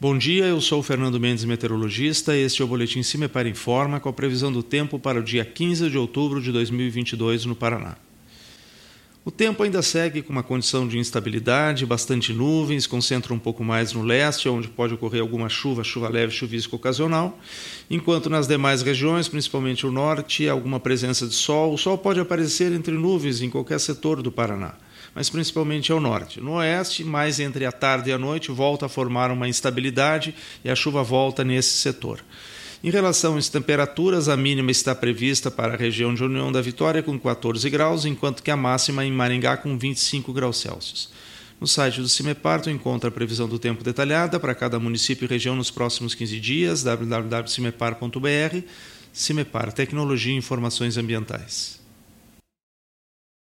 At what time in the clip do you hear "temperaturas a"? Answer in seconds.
33.50-34.36